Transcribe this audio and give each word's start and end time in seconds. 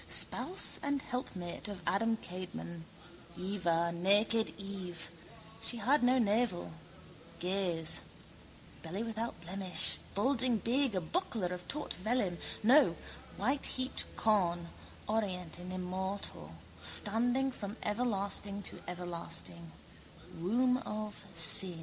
Spouse 0.09 0.79
and 0.81 0.99
helpmate 0.99 1.67
of 1.67 1.83
Adam 1.85 2.17
Kadmon: 2.17 2.85
Heva, 3.37 3.91
naked 3.91 4.51
Eve. 4.57 5.11
She 5.61 5.77
had 5.77 6.01
no 6.01 6.17
navel. 6.17 6.71
Gaze. 7.37 8.01
Belly 8.81 9.03
without 9.03 9.39
blemish, 9.41 9.99
bulging 10.15 10.57
big, 10.57 10.95
a 10.95 11.01
buckler 11.01 11.49
of 11.53 11.67
taut 11.67 11.93
vellum, 11.93 12.39
no, 12.63 12.95
whiteheaped 13.37 14.05
corn, 14.15 14.69
orient 15.07 15.59
and 15.59 15.71
immortal, 15.71 16.53
standing 16.81 17.51
from 17.51 17.77
everlasting 17.83 18.63
to 18.63 18.81
everlasting. 18.87 19.71